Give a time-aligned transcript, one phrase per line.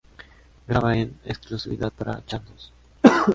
[0.67, 2.73] Graba en exclusividad para Chandos.